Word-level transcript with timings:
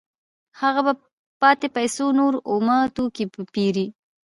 هغه 0.61 0.81
په 0.87 0.93
پاتې 1.41 1.67
پیسو 1.75 2.05
نور 2.19 2.33
اومه 2.51 2.77
توکي 2.95 3.25
پېري 3.53 3.85